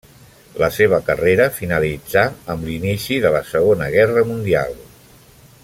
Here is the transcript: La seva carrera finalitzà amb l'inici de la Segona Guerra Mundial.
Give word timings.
La 0.61 0.69
seva 0.77 0.97
carrera 1.09 1.45
finalitzà 1.57 2.23
amb 2.55 2.65
l'inici 2.69 3.19
de 3.27 3.33
la 3.37 3.43
Segona 3.53 3.91
Guerra 3.97 4.25
Mundial. 4.31 4.75